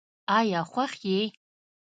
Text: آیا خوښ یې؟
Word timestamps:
آیا 0.37 0.61
خوښ 0.71 0.91
یې؟ 1.09 1.19